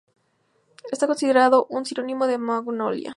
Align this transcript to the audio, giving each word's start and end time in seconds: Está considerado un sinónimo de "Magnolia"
Está 0.91 1.05
considerado 1.05 1.67
un 1.69 1.85
sinónimo 1.85 2.25
de 2.25 2.39
"Magnolia" 2.39 3.09